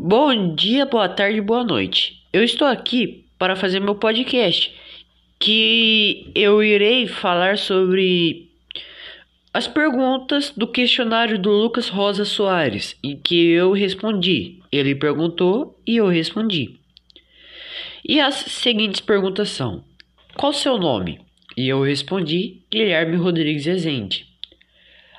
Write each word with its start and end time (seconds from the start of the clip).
Bom 0.00 0.54
dia, 0.54 0.86
boa 0.86 1.08
tarde, 1.08 1.40
boa 1.40 1.64
noite. 1.64 2.22
Eu 2.32 2.44
estou 2.44 2.68
aqui 2.68 3.24
para 3.36 3.56
fazer 3.56 3.80
meu 3.80 3.96
podcast, 3.96 4.72
que 5.40 6.30
eu 6.36 6.62
irei 6.62 7.08
falar 7.08 7.58
sobre 7.58 8.48
as 9.52 9.66
perguntas 9.66 10.52
do 10.56 10.68
questionário 10.68 11.36
do 11.36 11.50
Lucas 11.50 11.88
Rosa 11.88 12.24
Soares, 12.24 12.96
em 13.02 13.16
que 13.16 13.50
eu 13.50 13.72
respondi. 13.72 14.60
Ele 14.70 14.94
perguntou 14.94 15.76
e 15.84 15.96
eu 15.96 16.06
respondi. 16.06 16.78
E 18.08 18.20
as 18.20 18.36
seguintes 18.36 19.00
perguntas 19.00 19.48
são: 19.48 19.82
Qual 20.36 20.52
seu 20.52 20.78
nome? 20.78 21.20
E 21.56 21.68
eu 21.68 21.82
respondi: 21.82 22.62
Guilherme 22.70 23.16
Rodrigues 23.16 23.66
Rezende. 23.66 24.28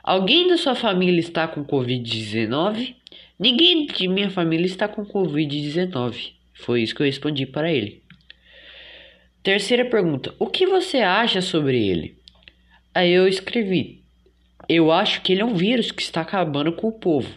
Alguém 0.02 0.48
da 0.48 0.56
sua 0.56 0.74
família 0.74 1.20
está 1.20 1.50
com 1.50 1.66
Covid-19? 1.66 2.96
Ninguém 3.40 3.86
de 3.86 4.08
minha 4.10 4.30
família 4.30 4.66
está 4.66 4.86
com 4.86 5.06
Covid-19. 5.06 6.34
Foi 6.54 6.82
isso 6.82 6.94
que 6.94 7.02
eu 7.02 7.06
respondi 7.06 7.46
para 7.46 7.72
ele. 7.72 8.04
Terceira 9.42 9.86
pergunta: 9.86 10.36
O 10.38 10.48
que 10.48 10.68
você 10.68 10.98
acha 10.98 11.42
sobre 11.42 11.88
ele? 11.88 12.18
Aí 12.94 13.12
eu 13.12 13.30
escrevi: 13.30 14.04
Eu 14.68 14.92
acho 14.92 15.22
que 15.22 15.32
ele 15.32 15.42
é 15.42 15.46
um 15.46 15.56
vírus 15.56 15.90
que 15.90 16.02
está 16.02 16.20
acabando 16.20 16.74
com 16.74 16.90
o 16.90 17.00
povo. 17.00 17.34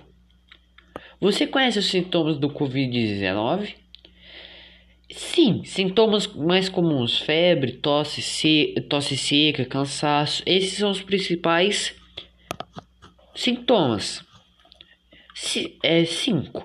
Você 1.20 1.46
conhece 1.46 1.78
os 1.78 1.86
sintomas 1.86 2.36
do 2.36 2.50
Covid-19? 2.50 3.74
Sim, 5.08 5.62
sintomas 5.64 6.26
mais 6.26 6.68
comuns: 6.68 7.20
febre, 7.20 7.74
tosse, 7.74 8.20
se 8.20 8.74
tosse 8.88 9.16
seca, 9.16 9.64
cansaço. 9.64 10.42
Esses 10.44 10.78
são 10.78 10.90
os 10.90 11.00
principais 11.00 11.94
sintomas. 13.36 14.24
É 15.82 16.04
5. 16.04 16.62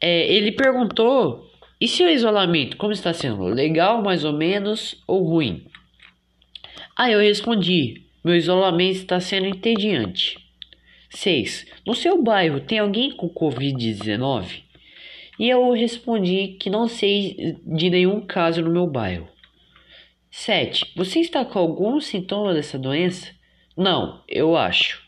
É, 0.00 0.32
ele 0.32 0.52
perguntou: 0.52 1.50
e 1.80 1.88
seu 1.88 2.10
isolamento, 2.10 2.76
como 2.76 2.92
está 2.92 3.12
sendo? 3.14 3.44
Legal, 3.44 4.02
mais 4.02 4.22
ou 4.22 4.34
menos, 4.34 5.02
ou 5.06 5.22
ruim? 5.24 5.64
Aí 6.94 7.14
eu 7.14 7.20
respondi: 7.20 8.02
meu 8.22 8.36
isolamento 8.36 8.96
está 8.96 9.18
sendo 9.18 9.46
entediante. 9.46 10.38
6. 11.08 11.66
No 11.86 11.94
seu 11.94 12.22
bairro 12.22 12.60
tem 12.60 12.78
alguém 12.78 13.10
com 13.10 13.28
Covid-19? 13.28 14.62
E 15.38 15.48
eu 15.48 15.72
respondi 15.72 16.56
que 16.60 16.68
não 16.68 16.86
sei 16.86 17.56
de 17.64 17.88
nenhum 17.88 18.20
caso 18.20 18.60
no 18.60 18.70
meu 18.70 18.86
bairro. 18.86 19.26
7. 20.30 20.92
Você 20.94 21.20
está 21.20 21.46
com 21.46 21.58
algum 21.58 21.98
sintoma 21.98 22.52
dessa 22.52 22.78
doença? 22.78 23.34
Não, 23.74 24.22
eu 24.28 24.54
acho. 24.54 25.02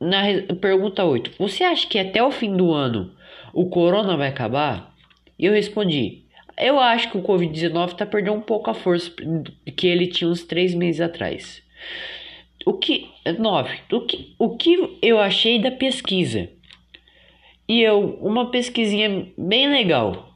Na 0.00 0.22
pergunta 0.60 1.04
8. 1.04 1.32
Você 1.38 1.62
acha 1.62 1.86
que 1.86 1.98
até 1.98 2.22
o 2.22 2.30
fim 2.30 2.56
do 2.56 2.72
ano 2.72 3.12
o 3.52 3.68
corona 3.68 4.16
vai 4.16 4.28
acabar? 4.28 4.94
Eu 5.38 5.52
respondi. 5.52 6.24
Eu 6.56 6.78
acho 6.78 7.10
que 7.10 7.18
o 7.18 7.22
Covid-19 7.22 7.92
está 7.92 8.06
perdendo 8.06 8.36
um 8.36 8.40
pouco 8.40 8.70
a 8.70 8.74
força 8.74 9.12
que 9.76 9.86
ele 9.86 10.06
tinha 10.06 10.28
uns 10.28 10.42
três 10.44 10.74
meses 10.74 11.00
atrás. 11.00 11.62
O 12.66 12.74
que. 12.74 13.08
9. 13.38 13.78
O 13.92 14.00
que, 14.00 14.34
o 14.38 14.56
que 14.56 14.98
eu 15.02 15.18
achei 15.18 15.58
da 15.58 15.70
pesquisa? 15.70 16.48
E 17.68 17.80
eu, 17.82 18.18
uma 18.20 18.50
pesquisinha 18.50 19.28
bem 19.36 19.70
legal. 19.70 20.34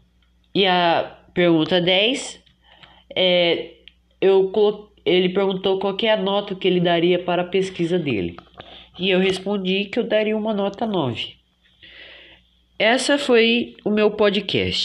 E 0.54 0.66
a 0.66 1.18
pergunta 1.34 1.80
10 1.80 2.42
é, 3.14 3.72
eu 4.20 4.52
ele 5.04 5.28
perguntou 5.30 5.78
qual 5.78 5.96
é 6.02 6.10
a 6.10 6.16
nota 6.16 6.54
que 6.54 6.66
ele 6.66 6.80
daria 6.80 7.18
para 7.18 7.42
a 7.42 7.46
pesquisa 7.46 7.98
dele. 7.98 8.36
E 8.98 9.10
eu 9.10 9.18
respondi 9.18 9.86
que 9.86 9.98
eu 9.98 10.04
daria 10.04 10.36
uma 10.36 10.54
nota 10.54 10.86
9. 10.86 11.34
Essa 12.78 13.18
foi 13.18 13.74
o 13.84 13.90
meu 13.90 14.10
podcast. 14.10 14.82